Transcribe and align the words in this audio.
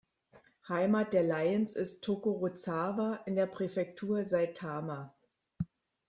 Heimat 0.67 1.13
der 1.13 1.21
Lions 1.21 1.75
ist 1.75 2.01
Tokorozawa 2.03 3.17
in 3.27 3.35
der 3.35 3.45
Präfektur 3.45 4.25
Saitama. 4.25 5.13